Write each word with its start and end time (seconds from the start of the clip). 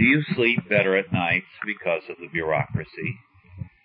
Do 0.00 0.06
you 0.06 0.22
sleep 0.34 0.66
better 0.66 0.96
at 0.96 1.12
nights 1.12 1.52
because 1.62 2.04
of 2.08 2.16
the 2.18 2.28
bureaucracy? 2.32 3.18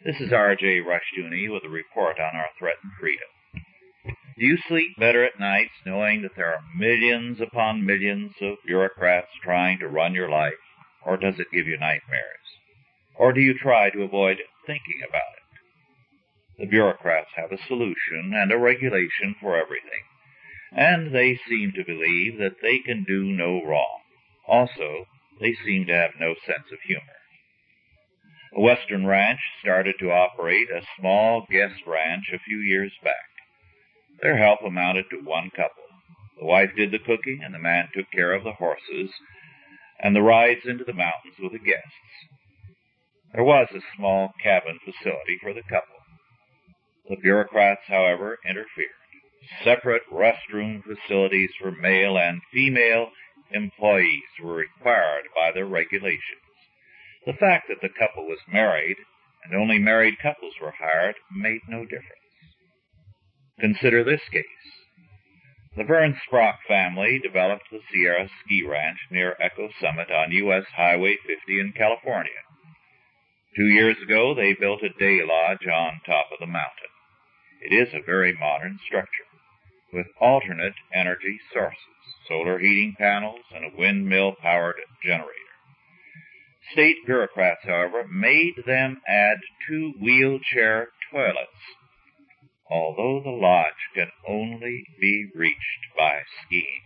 This 0.05 0.15
is 0.21 0.31
R.J. 0.31 0.79
Rushdoony 0.79 1.51
with 1.51 1.65
a 1.65 1.69
report 1.69 2.21
on 2.21 2.38
our 2.38 2.47
threatened 2.57 2.93
freedom. 2.97 3.27
Do 4.40 4.46
you 4.46 4.58
sleep 4.70 4.96
better 4.98 5.25
at 5.25 5.42
nights 5.42 5.74
knowing 5.86 6.22
that 6.22 6.38
there 6.38 6.54
are 6.54 6.62
millions 6.74 7.42
upon 7.42 7.86
millions 7.86 8.32
of 8.41 8.59
bureaucrats 8.66 9.28
trying 9.43 9.80
to 9.80 9.89
run 9.89 10.14
your 10.14 10.30
life, 10.30 10.54
or 11.05 11.18
does 11.18 11.38
it 11.38 11.52
give 11.52 11.68
you 11.68 11.78
nightmares? 11.78 12.47
Or 13.20 13.34
do 13.34 13.41
you 13.41 13.54
try 13.54 13.89
to 13.89 14.04
avoid 14.04 14.38
thinking 14.66 15.02
about 15.05 15.36
it? 15.36 16.61
The 16.63 16.70
bureaucrats 16.70 17.32
have 17.36 17.52
a 17.52 17.61
solution 17.68 18.32
and 18.34 18.54
a 18.54 18.57
regulation 18.57 19.36
for 19.41 19.57
everything, 19.57 20.07
and 20.71 21.13
they 21.13 21.38
seem 21.50 21.73
to 21.75 21.84
believe 21.84 22.39
that 22.39 22.61
they 22.61 22.79
can 22.79 23.04
do 23.04 23.25
no 23.25 23.61
wrong. 23.66 24.00
Also, 24.47 25.07
they 25.39 25.55
seem 25.65 25.86
to 25.88 25.93
have 25.93 26.11
no 26.20 26.36
sense 26.45 26.71
of 26.71 26.79
humor. 26.86 27.02
A 28.55 28.62
western 28.62 29.05
ranch 29.05 29.39
started 29.59 29.95
to 29.99 30.11
operate 30.11 30.70
a 30.70 30.85
small 30.98 31.45
guest 31.52 31.81
ranch 31.85 32.31
a 32.34 32.39
few 32.39 32.58
years 32.58 32.94
back. 33.03 33.30
Their 34.21 34.38
help 34.38 34.59
amounted 34.66 35.05
to 35.09 35.17
one 35.17 35.49
couple. 35.49 35.84
The 36.39 36.45
wife 36.45 36.71
did 36.75 36.91
the 36.91 36.99
cooking 36.99 37.41
and 37.44 37.53
the 37.53 37.59
man 37.59 37.89
took 37.94 38.09
care 38.11 38.34
of 38.34 38.44
the 38.44 38.53
horses 38.53 39.11
and 39.99 40.16
the 40.16 40.21
rides 40.21 40.66
into 40.66 40.84
the 40.84 40.94
mountains 40.94 41.36
with 41.39 41.52
the 41.52 41.59
guests. 41.59 41.83
There 43.33 43.44
was 43.44 43.67
a 43.73 43.81
small 43.97 44.31
cabin 44.41 44.80
facility 44.80 45.38
for 45.41 45.53
the 45.53 45.63
couple. 45.63 45.95
The 47.09 47.17
bureaucrats, 47.17 47.81
however, 47.88 48.39
interfered. 48.47 48.95
Separate 49.63 50.03
restroom 50.11 50.81
facilities 50.83 51.52
for 51.59 51.72
male 51.72 52.17
and 52.17 52.41
female 52.52 53.11
employees 53.52 54.23
were 54.41 54.55
required 54.55 55.26
by 55.35 55.52
their 55.52 55.66
regulations. 55.66 56.41
The 57.26 57.34
fact 57.34 57.67
that 57.70 57.81
the 57.81 57.90
couple 57.90 58.27
was 58.27 58.40
married 58.52 58.98
and 59.44 59.55
only 59.55 59.80
married 59.80 60.19
couples 60.22 60.53
were 60.61 60.73
hired 60.78 61.16
made 61.31 61.61
no 61.67 61.84
difference. 61.84 62.25
Consider 63.59 64.03
this 64.03 64.22
case. 64.31 64.45
The 65.78 65.84
Vern 65.84 66.16
Sprock 66.25 66.58
family 66.67 67.19
developed 67.19 67.66
the 67.69 67.81
Sierra 67.92 68.30
Ski 68.44 68.64
Ranch 68.64 68.97
near 69.11 69.36
Echo 69.42 69.69
Summit 69.81 70.09
on 70.09 70.31
U.S. 70.31 70.66
Highway 70.75 71.17
50 71.28 71.59
in 71.59 71.73
California. 71.73 72.31
Two 73.56 73.67
years 73.67 73.97
ago, 74.02 74.34
they 74.34 74.53
built 74.53 74.84
a 74.84 74.89
day 74.89 75.22
lodge 75.23 75.67
on 75.67 76.02
top 76.06 76.28
of 76.31 76.39
the 76.39 76.47
mountain. 76.47 76.91
It 77.62 77.73
is 77.73 77.94
a 77.94 78.06
very 78.06 78.34
modern 78.34 78.80
structure 78.86 79.28
with 79.94 80.08
alternate 80.19 80.75
energy 80.94 81.39
sources, 81.53 81.94
solar 82.28 82.59
heating 82.59 82.95
panels, 82.98 83.42
and 83.54 83.66
a 83.66 83.78
windmill 83.78 84.34
powered 84.42 84.76
generator. 85.04 85.31
State 86.72 87.06
bureaucrats, 87.06 87.64
however, 87.64 88.08
made 88.08 88.56
them 88.66 89.02
add 89.08 89.38
two 89.68 89.94
wheelchair 90.02 90.90
toilets, 91.12 91.62
although 92.70 93.22
the 93.23 93.30
lodge 93.30 93.90
can 93.94 94.09
only 94.28 94.84
be 95.00 95.30
reached 95.36 95.86
by 95.98 96.22
skiing. 96.44 96.81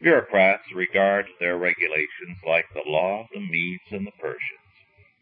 Bureaucrats 0.00 0.72
regard 0.74 1.26
their 1.40 1.58
regulations 1.58 2.38
like 2.46 2.66
the 2.72 2.88
law 2.88 3.22
of 3.22 3.26
the 3.34 3.40
Medes 3.40 3.90
and 3.90 4.06
the 4.06 4.12
Persians, 4.12 4.72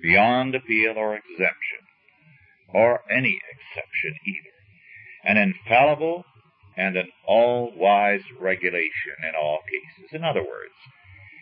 beyond 0.00 0.54
appeal 0.54 0.94
or 0.96 1.16
exemption, 1.16 1.82
or 2.72 3.00
any 3.10 3.40
exception 3.50 4.14
either. 4.26 4.54
An 5.24 5.36
infallible 5.38 6.24
and 6.76 6.96
an 6.96 7.08
all-wise 7.26 8.22
regulation 8.38 9.16
in 9.28 9.34
all 9.34 9.60
cases. 9.70 10.12
In 10.12 10.24
other 10.24 10.42
words, 10.42 10.74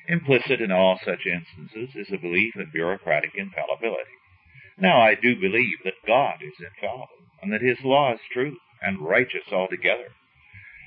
implicit 0.08 0.60
in 0.60 0.70
all 0.70 0.98
such 1.04 1.26
instances 1.26 1.96
is 1.96 2.12
a 2.12 2.18
belief 2.18 2.54
in 2.56 2.70
bureaucratic 2.72 3.32
infallibility. 3.34 4.14
Now, 4.78 5.00
I 5.00 5.14
do 5.14 5.34
believe 5.40 5.78
that 5.84 6.06
God 6.06 6.36
is 6.42 6.54
infallible 6.58 7.08
and 7.42 7.52
that 7.52 7.62
His 7.62 7.78
law 7.84 8.14
is 8.14 8.20
true 8.32 8.56
and 8.82 9.00
righteous 9.00 9.52
altogether. 9.52 10.08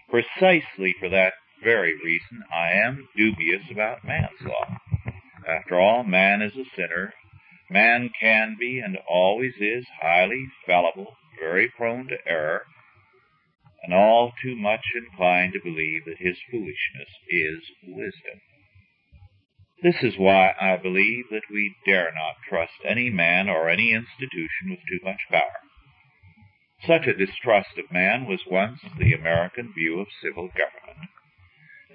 Precisely 0.09 0.95
for 0.99 1.09
that 1.09 1.33
very 1.63 1.93
reason, 2.03 2.43
I 2.53 2.71
am 2.73 3.07
dubious 3.15 3.63
about 3.71 4.05
man's 4.05 4.41
law. 4.41 4.77
After 5.47 5.79
all, 5.79 6.03
man 6.03 6.41
is 6.41 6.55
a 6.55 6.65
sinner. 6.75 7.13
Man 7.69 8.09
can 8.19 8.55
be 8.59 8.79
and 8.79 8.97
always 9.09 9.53
is 9.59 9.85
highly 10.01 10.47
fallible, 10.65 11.17
very 11.39 11.69
prone 11.69 12.07
to 12.07 12.17
error, 12.25 12.63
and 13.87 13.95
all 13.95 14.33
too 14.43 14.55
much 14.57 14.83
inclined 14.93 15.53
to 15.53 15.63
believe 15.63 16.03
that 16.05 16.17
his 16.19 16.37
foolishness 16.51 17.09
is 17.29 17.63
wisdom. 17.87 18.41
This 19.81 20.03
is 20.03 20.17
why 20.17 20.53
I 20.59 20.75
believe 20.75 21.25
that 21.31 21.49
we 21.49 21.73
dare 21.85 22.11
not 22.13 22.35
trust 22.49 22.73
any 22.83 23.09
man 23.09 23.47
or 23.47 23.69
any 23.69 23.93
institution 23.93 24.71
with 24.71 24.79
too 24.89 24.99
much 25.05 25.21
power. 25.31 25.61
Such 26.85 27.07
a 27.07 27.13
distrust 27.13 27.77
of 27.77 27.91
man 27.91 28.25
was 28.27 28.41
once 28.45 28.81
the 28.99 29.13
American 29.13 29.71
view 29.73 30.01
of 30.01 30.07
civil 30.21 30.49
government. 30.49 31.09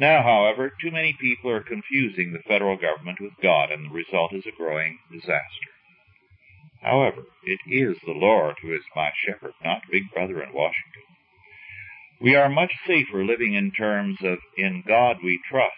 Now, 0.01 0.23
however, 0.23 0.71
too 0.81 0.91
many 0.91 1.13
people 1.21 1.51
are 1.51 1.63
confusing 1.63 2.33
the 2.33 2.49
federal 2.49 2.77
government 2.79 3.21
with 3.21 3.35
God, 3.43 3.71
and 3.71 3.85
the 3.85 3.95
result 3.95 4.33
is 4.33 4.47
a 4.47 4.57
growing 4.57 4.99
disaster. 5.13 5.71
However, 6.81 7.25
it 7.45 7.61
is 7.71 7.99
the 8.01 8.13
Lord 8.13 8.57
who 8.63 8.73
is 8.75 8.83
my 8.97 9.13
shepherd, 9.15 9.53
not 9.63 9.83
Big 9.91 10.11
Brother 10.11 10.43
in 10.43 10.55
Washington. 10.55 11.12
We 12.23 12.37
are 12.37 12.49
much 12.49 12.71
safer 12.87 13.25
living 13.25 13.55
in 13.55 13.73
terms 13.73 14.19
of 14.23 14.39
in 14.57 14.85
God 14.87 15.17
we 15.25 15.41
trust 15.51 15.75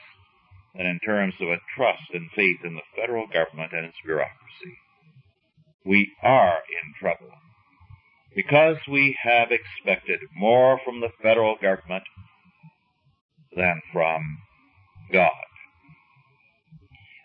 than 0.75 0.85
in 0.85 1.01
terms 1.01 1.35
of 1.41 1.49
a 1.49 1.61
trust 1.75 2.11
and 2.13 2.31
faith 2.37 2.59
in 2.63 2.75
the 2.75 2.83
federal 2.95 3.27
government 3.27 3.73
and 3.73 3.87
its 3.87 3.97
bureaucracy. 4.05 4.77
We 5.87 6.13
are 6.23 6.59
in 6.69 6.93
trouble 7.01 7.33
because 8.37 8.77
we 8.91 9.17
have 9.23 9.49
expected 9.51 10.21
more 10.37 10.79
from 10.85 11.01
the 11.01 11.13
federal 11.23 11.57
government 11.57 12.05
than 13.57 13.81
from 13.91 14.39
God. 15.11 15.31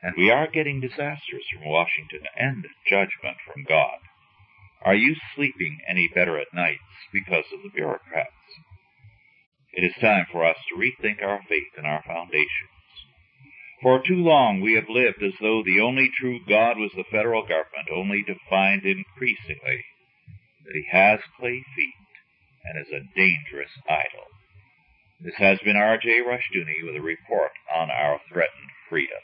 And 0.02 0.14
we 0.18 0.32
are 0.32 0.48
getting 0.48 0.80
disasters 0.80 1.44
from 1.52 1.70
Washington 1.70 2.22
and 2.38 2.66
judgment 2.90 3.36
from 3.46 3.66
God. 3.68 4.00
Are 4.86 4.96
you 4.96 5.16
sleeping 5.36 5.80
any 5.90 6.10
better 6.14 6.40
at 6.40 6.54
nights 6.54 6.80
because 7.12 7.46
of 7.54 7.64
the 7.64 7.70
bureaucrats? 7.76 8.32
It 9.74 9.84
is 9.84 9.94
time 10.02 10.26
for 10.32 10.46
us 10.46 10.58
to 10.70 10.76
rethink 10.76 11.22
our 11.22 11.42
faith 11.48 11.74
and 11.78 11.86
our 11.86 12.04
foundations. 12.06 12.70
For 13.82 14.02
too 14.06 14.16
long 14.16 14.60
we 14.60 14.74
have 14.74 14.90
lived 14.90 15.24
as 15.24 15.34
though 15.40 15.64
the 15.64 15.80
only 15.80 16.10
true 16.20 16.40
God 16.48 16.78
was 16.78 16.92
the 16.96 17.06
federal 17.10 17.44
government, 17.44 17.90
only 17.94 18.24
to 18.24 18.36
find 18.50 18.84
increasingly 18.84 19.86
that 20.66 20.74
he 20.74 20.86
has 20.92 21.20
clay 21.40 21.64
feet 21.76 21.94
and 22.66 22.86
is 22.86 22.92
a 22.92 23.08
dangerous 23.16 23.72
idol. 23.88 24.26
This 25.22 25.36
has 25.36 25.60
been 25.60 25.78
R.J. 25.78 26.22
Rushdoony 26.22 26.86
with 26.86 26.96
a 26.96 27.02
report 27.02 27.52
on 27.74 27.90
our 27.90 28.20
threatened 28.32 28.72
freedom. 28.90 29.22